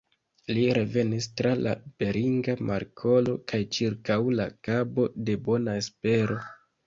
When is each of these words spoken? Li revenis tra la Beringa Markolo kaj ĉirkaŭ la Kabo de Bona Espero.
Li 0.57 0.61
revenis 0.75 1.25
tra 1.41 1.51
la 1.65 1.73
Beringa 2.03 2.55
Markolo 2.69 3.35
kaj 3.53 3.61
ĉirkaŭ 3.77 4.17
la 4.41 4.49
Kabo 4.69 5.05
de 5.29 5.37
Bona 5.49 5.77
Espero. 5.85 6.39